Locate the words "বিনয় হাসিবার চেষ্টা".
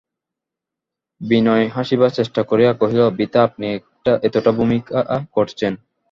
1.21-2.41